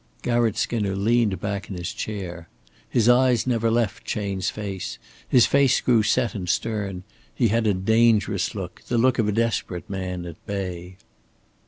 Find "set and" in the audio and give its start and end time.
6.01-6.49